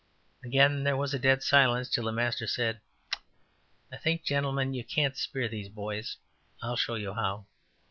[0.43, 2.81] ''Again there was a dead silence, till the master said:
[3.93, 6.17] ``I think, gentlemen, you can't speer these boys;
[6.59, 7.45] I'll show you how.''